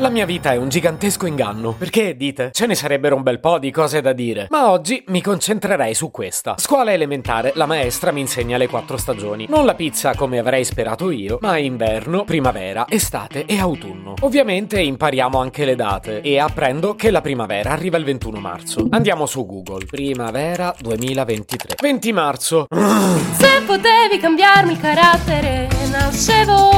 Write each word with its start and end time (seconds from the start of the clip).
La 0.00 0.10
mia 0.10 0.26
vita 0.26 0.52
è 0.52 0.56
un 0.56 0.68
gigantesco 0.68 1.26
inganno, 1.26 1.72
perché 1.72 2.16
dite, 2.16 2.50
ce 2.52 2.66
ne 2.66 2.76
sarebbero 2.76 3.16
un 3.16 3.24
bel 3.24 3.40
po' 3.40 3.58
di 3.58 3.72
cose 3.72 4.00
da 4.00 4.12
dire, 4.12 4.46
ma 4.48 4.70
oggi 4.70 5.02
mi 5.08 5.20
concentrerei 5.20 5.92
su 5.92 6.12
questa. 6.12 6.54
Scuola 6.56 6.92
elementare, 6.92 7.50
la 7.56 7.66
maestra 7.66 8.12
mi 8.12 8.20
insegna 8.20 8.56
le 8.58 8.68
quattro 8.68 8.96
stagioni. 8.96 9.46
Non 9.48 9.64
la 9.64 9.74
pizza 9.74 10.14
come 10.14 10.38
avrei 10.38 10.64
sperato 10.64 11.10
io, 11.10 11.38
ma 11.40 11.58
inverno, 11.58 12.22
primavera, 12.22 12.84
estate 12.88 13.44
e 13.44 13.58
autunno. 13.58 14.14
Ovviamente 14.20 14.80
impariamo 14.80 15.40
anche 15.40 15.64
le 15.64 15.74
date 15.74 16.20
e 16.20 16.38
apprendo 16.38 16.94
che 16.94 17.10
la 17.10 17.20
primavera 17.20 17.72
arriva 17.72 17.96
il 17.96 18.04
21 18.04 18.38
marzo. 18.38 18.86
Andiamo 18.90 19.26
su 19.26 19.44
Google. 19.44 19.84
Primavera 19.84 20.72
2023. 20.78 21.74
20 21.80 22.12
marzo. 22.12 22.66
Se 22.70 23.62
potevi 23.66 24.18
cambiarmi 24.20 24.72
il 24.74 24.80
carattere, 24.80 25.68
nascevo. 25.90 26.77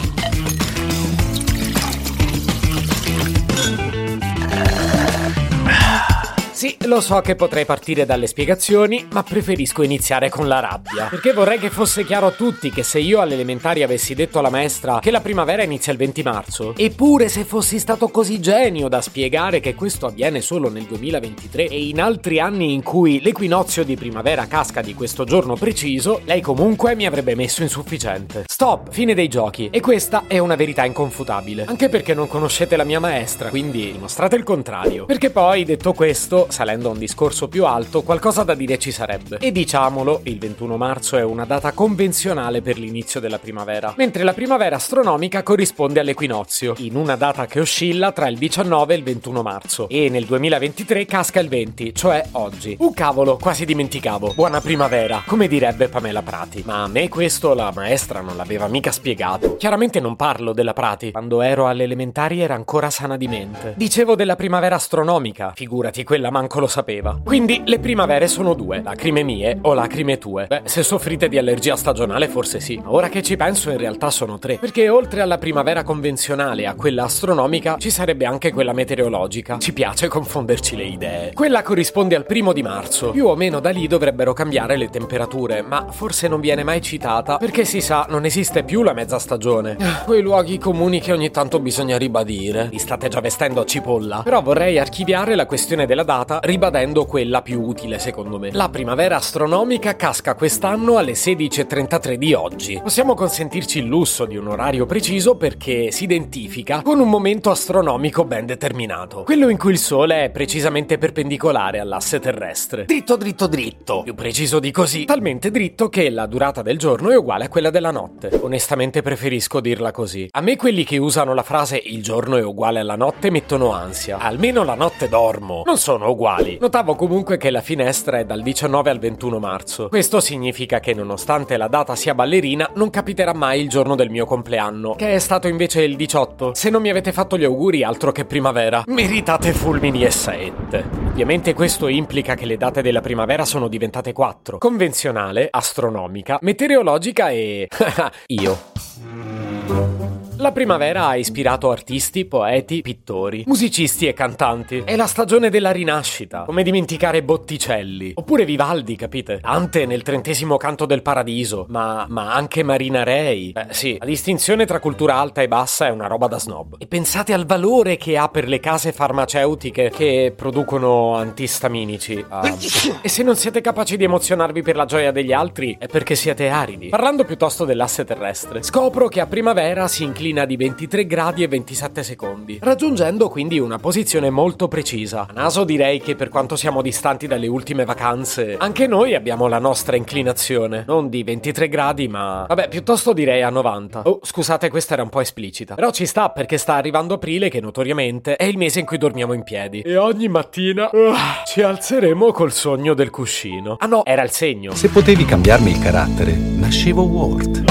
Sì, 6.61 6.77
lo 6.81 7.01
so 7.01 7.21
che 7.21 7.33
potrei 7.33 7.65
partire 7.65 8.05
dalle 8.05 8.27
spiegazioni, 8.27 9.07
ma 9.13 9.23
preferisco 9.23 9.81
iniziare 9.81 10.29
con 10.29 10.47
la 10.47 10.59
rabbia. 10.59 11.07
Perché 11.07 11.33
vorrei 11.33 11.57
che 11.57 11.71
fosse 11.71 12.05
chiaro 12.05 12.27
a 12.27 12.31
tutti 12.31 12.69
che 12.69 12.83
se 12.83 12.99
io 12.99 13.19
alle 13.19 13.33
elementari 13.33 13.81
avessi 13.81 14.13
detto 14.13 14.37
alla 14.37 14.51
maestra 14.51 14.99
che 14.99 15.09
la 15.09 15.21
primavera 15.21 15.63
inizia 15.63 15.91
il 15.91 15.97
20 15.97 16.21
marzo, 16.21 16.75
eppure 16.77 17.29
se 17.29 17.45
fossi 17.45 17.79
stato 17.79 18.09
così 18.09 18.39
genio 18.39 18.89
da 18.89 19.01
spiegare 19.01 19.59
che 19.59 19.73
questo 19.73 20.05
avviene 20.05 20.39
solo 20.39 20.69
nel 20.69 20.83
2023 20.83 21.67
e 21.67 21.87
in 21.87 21.99
altri 21.99 22.39
anni 22.39 22.73
in 22.73 22.83
cui 22.83 23.21
l'equinozio 23.21 23.83
di 23.83 23.95
primavera 23.95 24.45
casca 24.45 24.81
di 24.81 24.93
questo 24.93 25.23
giorno 25.23 25.55
preciso, 25.55 26.21
lei 26.25 26.41
comunque 26.41 26.93
mi 26.93 27.07
avrebbe 27.07 27.33
messo 27.33 27.63
insufficiente. 27.63 28.43
Stop, 28.45 28.91
fine 28.91 29.15
dei 29.15 29.29
giochi. 29.29 29.69
E 29.71 29.79
questa 29.79 30.25
è 30.27 30.37
una 30.37 30.53
verità 30.53 30.85
inconfutabile. 30.85 31.65
Anche 31.67 31.89
perché 31.89 32.13
non 32.13 32.27
conoscete 32.27 32.75
la 32.75 32.83
mia 32.83 32.99
maestra, 32.99 33.49
quindi 33.49 33.91
dimostrate 33.91 34.35
il 34.35 34.43
contrario. 34.43 35.05
Perché 35.05 35.31
poi, 35.31 35.65
detto 35.65 35.93
questo, 35.93 36.49
salendo 36.51 36.89
a 36.89 36.91
un 36.91 36.99
discorso 36.99 37.47
più 37.47 37.65
alto, 37.65 38.03
qualcosa 38.03 38.43
da 38.43 38.53
dire 38.53 38.77
ci 38.77 38.91
sarebbe. 38.91 39.37
E 39.39 39.51
diciamolo, 39.51 40.21
il 40.23 40.37
21 40.37 40.77
marzo 40.77 41.17
è 41.17 41.23
una 41.23 41.45
data 41.45 41.71
convenzionale 41.71 42.61
per 42.61 42.77
l'inizio 42.77 43.19
della 43.19 43.39
primavera, 43.39 43.93
mentre 43.97 44.23
la 44.23 44.33
primavera 44.33 44.75
astronomica 44.75 45.43
corrisponde 45.43 45.99
all'equinozio, 45.99 46.75
in 46.77 46.95
una 46.95 47.15
data 47.15 47.45
che 47.45 47.59
oscilla 47.59 48.11
tra 48.11 48.27
il 48.27 48.37
19 48.37 48.93
e 48.93 48.97
il 48.97 49.03
21 49.03 49.41
marzo, 49.41 49.87
e 49.89 50.09
nel 50.09 50.25
2023 50.25 51.05
casca 51.05 51.39
il 51.39 51.49
20, 51.49 51.95
cioè 51.95 52.23
oggi. 52.31 52.75
Uh 52.79 52.93
cavolo, 52.93 53.37
quasi 53.37 53.65
dimenticavo. 53.65 54.33
Buona 54.35 54.61
primavera, 54.61 55.23
come 55.25 55.47
direbbe 55.47 55.87
Pamela 55.87 56.21
Prati. 56.21 56.61
Ma 56.65 56.83
a 56.83 56.87
me 56.87 57.09
questo 57.09 57.53
la 57.53 57.71
maestra 57.73 58.21
non 58.21 58.35
l'aveva 58.35 58.67
mica 58.67 58.91
spiegato. 58.91 59.55
Chiaramente 59.57 59.99
non 59.99 60.15
parlo 60.15 60.53
della 60.53 60.73
Prati, 60.73 61.11
quando 61.11 61.41
ero 61.41 61.67
alle 61.67 61.83
elementari 61.83 62.41
era 62.41 62.53
ancora 62.53 62.89
sana 62.89 63.17
di 63.17 63.27
mente. 63.27 63.73
Dicevo 63.75 64.15
della 64.15 64.35
primavera 64.35 64.75
astronomica, 64.75 65.53
figurati 65.55 66.03
quella 66.03 66.29
manco 66.41 66.59
lo 66.59 66.67
sapeva. 66.67 67.19
Quindi 67.23 67.61
le 67.65 67.77
primavere 67.77 68.27
sono 68.27 68.55
due, 68.55 68.81
lacrime 68.83 69.21
mie 69.21 69.59
o 69.61 69.75
lacrime 69.75 70.17
tue. 70.17 70.47
Beh, 70.47 70.61
se 70.63 70.81
soffrite 70.81 71.29
di 71.29 71.37
allergia 71.37 71.75
stagionale 71.75 72.27
forse 72.27 72.59
sì, 72.59 72.77
ma 72.83 72.91
ora 72.91 73.09
che 73.09 73.21
ci 73.21 73.37
penso 73.37 73.69
in 73.69 73.77
realtà 73.77 74.09
sono 74.09 74.39
tre, 74.39 74.57
perché 74.57 74.89
oltre 74.89 75.21
alla 75.21 75.37
primavera 75.37 75.83
convenzionale 75.83 76.63
e 76.63 76.65
a 76.65 76.73
quella 76.73 77.03
astronomica 77.03 77.75
ci 77.77 77.91
sarebbe 77.91 78.25
anche 78.25 78.51
quella 78.51 78.73
meteorologica. 78.73 79.59
Ci 79.59 79.71
piace 79.71 80.07
confonderci 80.07 80.75
le 80.75 80.83
idee. 80.83 81.33
Quella 81.33 81.61
corrisponde 81.61 82.15
al 82.15 82.25
primo 82.25 82.53
di 82.53 82.63
marzo. 82.63 83.11
Più 83.11 83.27
o 83.27 83.35
meno 83.35 83.59
da 83.59 83.69
lì 83.69 83.85
dovrebbero 83.87 84.33
cambiare 84.33 84.77
le 84.77 84.89
temperature, 84.89 85.61
ma 85.61 85.85
forse 85.91 86.27
non 86.27 86.39
viene 86.39 86.63
mai 86.63 86.81
citata 86.81 87.37
perché 87.37 87.65
si 87.65 87.81
sa 87.81 88.07
non 88.09 88.25
esiste 88.25 88.63
più 88.63 88.81
la 88.81 88.93
mezza 88.93 89.19
stagione. 89.19 89.77
Ah, 89.79 90.01
Quei 90.05 90.23
luoghi 90.23 90.57
comuni 90.57 90.99
che 91.01 91.11
ogni 91.13 91.29
tanto 91.29 91.59
bisogna 91.59 91.99
ribadire. 91.99 92.67
Vi 92.71 92.79
state 92.79 93.09
già 93.09 93.19
vestendo 93.19 93.61
a 93.61 93.65
cipolla. 93.65 94.21
Però 94.23 94.41
vorrei 94.41 94.79
archiviare 94.79 95.35
la 95.35 95.45
questione 95.45 95.85
della 95.85 96.03
data 96.03 96.30
ribadendo 96.39 97.05
quella 97.05 97.41
più 97.41 97.61
utile 97.61 97.99
secondo 97.99 98.39
me. 98.39 98.51
La 98.51 98.69
primavera 98.69 99.17
astronomica 99.17 99.95
casca 99.95 100.35
quest'anno 100.35 100.97
alle 100.97 101.13
16.33 101.13 102.13
di 102.13 102.33
oggi. 102.33 102.79
Possiamo 102.81 103.13
consentirci 103.13 103.79
il 103.79 103.85
lusso 103.85 104.25
di 104.25 104.37
un 104.37 104.47
orario 104.47 104.85
preciso 104.85 105.35
perché 105.35 105.91
si 105.91 106.03
identifica 106.03 106.81
con 106.81 106.99
un 106.99 107.09
momento 107.09 107.49
astronomico 107.49 108.25
ben 108.25 108.45
determinato. 108.45 109.23
Quello 109.23 109.49
in 109.49 109.57
cui 109.57 109.71
il 109.71 109.77
Sole 109.77 110.25
è 110.25 110.29
precisamente 110.29 110.97
perpendicolare 110.97 111.79
all'asse 111.79 112.19
terrestre. 112.19 112.85
Dritto 112.85 113.15
dritto 113.15 113.47
dritto. 113.47 114.01
Più 114.03 114.15
preciso 114.15 114.59
di 114.59 114.71
così. 114.71 115.05
Talmente 115.05 115.51
dritto 115.51 115.89
che 115.89 116.09
la 116.09 116.25
durata 116.25 116.61
del 116.61 116.77
giorno 116.77 117.09
è 117.09 117.15
uguale 117.17 117.45
a 117.45 117.49
quella 117.49 117.69
della 117.69 117.91
notte. 117.91 118.39
Onestamente 118.41 119.01
preferisco 119.01 119.59
dirla 119.59 119.91
così. 119.91 120.27
A 120.31 120.41
me 120.41 120.55
quelli 120.55 120.83
che 120.83 120.97
usano 120.97 121.33
la 121.33 121.43
frase 121.43 121.81
il 121.83 122.01
giorno 122.03 122.37
è 122.37 122.43
uguale 122.43 122.79
alla 122.79 122.95
notte 122.95 123.29
mettono 123.29 123.71
ansia. 123.71 124.17
Almeno 124.17 124.63
la 124.63 124.75
notte 124.75 125.09
dormo. 125.09 125.63
Non 125.65 125.77
sono 125.77 126.09
uguali. 126.21 126.57
Notavo 126.61 126.93
comunque 126.95 127.37
che 127.37 127.49
la 127.49 127.61
finestra 127.61 128.19
è 128.19 128.25
dal 128.25 128.41
19 128.43 128.91
al 128.91 128.99
21 128.99 129.39
marzo. 129.39 129.89
Questo 129.89 130.19
significa 130.19 130.79
che 130.79 130.93
nonostante 130.93 131.57
la 131.57 131.67
data 131.67 131.95
sia 131.95 132.13
ballerina, 132.13 132.69
non 132.75 132.91
capiterà 132.91 133.33
mai 133.33 133.61
il 133.61 133.69
giorno 133.69 133.95
del 133.95 134.11
mio 134.11 134.25
compleanno, 134.25 134.93
che 134.93 135.15
è 135.15 135.19
stato 135.19 135.47
invece 135.47 135.81
il 135.81 135.95
18. 135.95 136.53
Se 136.53 136.69
non 136.69 136.81
mi 136.81 136.89
avete 136.89 137.11
fatto 137.11 137.37
gli 137.37 137.43
auguri, 137.43 137.83
altro 137.83 138.11
che 138.11 138.25
primavera. 138.25 138.83
Meritate 138.87 139.51
fulmini 139.53 140.03
e 140.03 140.11
saette. 140.11 140.87
Ovviamente 141.09 141.53
questo 141.53 141.87
implica 141.87 142.35
che 142.35 142.45
le 142.45 142.57
date 142.57 142.83
della 142.83 143.01
primavera 143.01 143.43
sono 143.43 143.67
diventate 143.67 144.13
4. 144.13 144.59
Convenzionale, 144.59 145.47
astronomica, 145.49 146.37
meteorologica 146.41 147.29
e... 147.31 147.67
io. 148.27 150.20
La 150.41 150.51
primavera 150.51 151.05
ha 151.05 151.15
ispirato 151.17 151.69
artisti, 151.69 152.25
poeti, 152.25 152.81
pittori, 152.81 153.43
musicisti 153.45 154.07
e 154.07 154.13
cantanti. 154.13 154.81
È 154.83 154.95
la 154.95 155.05
stagione 155.05 155.51
della 155.51 155.69
rinascita. 155.69 156.45
Come 156.45 156.63
dimenticare 156.63 157.21
Botticelli. 157.21 158.13
Oppure 158.15 158.43
Vivaldi, 158.43 158.95
capite? 158.95 159.37
Dante 159.39 159.85
nel 159.85 160.01
trentesimo 160.01 160.57
canto 160.57 160.87
del 160.87 161.03
paradiso. 161.03 161.67
Ma, 161.69 162.07
ma 162.09 162.33
anche 162.33 162.63
Marina 162.63 163.03
Rei. 163.03 163.53
Eh 163.55 163.67
sì, 163.69 163.97
la 163.99 164.05
distinzione 164.07 164.65
tra 164.65 164.79
cultura 164.79 165.17
alta 165.17 165.43
e 165.43 165.47
bassa 165.47 165.85
è 165.85 165.91
una 165.91 166.07
roba 166.07 166.25
da 166.25 166.39
snob. 166.39 166.77
E 166.79 166.87
pensate 166.87 167.33
al 167.33 167.45
valore 167.45 167.97
che 167.97 168.17
ha 168.17 168.27
per 168.27 168.47
le 168.47 168.59
case 168.59 168.93
farmaceutiche 168.93 169.91
che 169.91 170.33
producono 170.35 171.17
antistaminici. 171.17 172.25
Ah. 172.29 172.57
e 173.03 173.09
se 173.09 173.21
non 173.21 173.35
siete 173.35 173.61
capaci 173.61 173.95
di 173.95 174.05
emozionarvi 174.05 174.63
per 174.63 174.75
la 174.75 174.85
gioia 174.85 175.11
degli 175.11 175.33
altri, 175.33 175.77
è 175.77 175.85
perché 175.85 176.15
siete 176.15 176.49
aridi. 176.49 176.89
Parlando 176.89 177.25
piuttosto 177.25 177.63
dell'asse 177.63 178.05
terrestre, 178.05 178.63
scopro 178.63 179.07
che 179.07 179.19
a 179.19 179.27
primavera 179.27 179.87
si 179.87 180.03
inclina 180.03 180.29
di 180.31 180.55
23 180.55 181.05
gradi 181.05 181.43
e 181.43 181.47
27 181.47 182.03
secondi, 182.03 182.59
raggiungendo 182.61 183.27
quindi 183.27 183.59
una 183.59 183.77
posizione 183.77 184.29
molto 184.29 184.69
precisa. 184.69 185.27
A 185.29 185.33
naso 185.33 185.65
direi 185.65 185.99
che 185.99 186.15
per 186.15 186.29
quanto 186.29 186.55
siamo 186.55 186.81
distanti 186.81 187.27
dalle 187.27 187.47
ultime 187.47 187.83
vacanze, 187.83 188.55
anche 188.57 188.87
noi 188.87 189.13
abbiamo 189.13 189.47
la 189.47 189.59
nostra 189.59 189.97
inclinazione, 189.97 190.85
non 190.87 191.09
di 191.09 191.23
23 191.23 191.67
gradi, 191.67 192.07
ma 192.07 192.45
vabbè, 192.47 192.69
piuttosto 192.69 193.11
direi 193.11 193.41
a 193.41 193.49
90. 193.49 194.03
Oh, 194.05 194.19
scusate, 194.21 194.69
questa 194.69 194.93
era 194.93 195.03
un 195.03 195.09
po' 195.09 195.19
esplicita. 195.19 195.75
Però 195.75 195.91
ci 195.91 196.05
sta 196.05 196.29
perché 196.29 196.57
sta 196.57 196.75
arrivando 196.75 197.15
aprile 197.15 197.49
che 197.49 197.59
notoriamente 197.59 198.37
è 198.37 198.45
il 198.45 198.57
mese 198.57 198.79
in 198.79 198.85
cui 198.85 198.97
dormiamo 198.97 199.33
in 199.33 199.43
piedi. 199.43 199.81
E 199.81 199.97
ogni 199.97 200.29
mattina 200.29 200.89
uh, 200.91 201.13
ci 201.45 201.61
alzeremo 201.61 202.31
col 202.31 202.53
sogno 202.53 202.93
del 202.93 203.09
cuscino. 203.09 203.75
Ah 203.79 203.87
no, 203.87 204.05
era 204.05 204.23
il 204.23 204.31
segno. 204.31 204.73
Se 204.73 204.87
potevi 204.87 205.25
cambiarmi 205.25 205.71
il 205.71 205.79
carattere, 205.79 206.31
nascevo 206.33 207.03
Ward. 207.03 207.70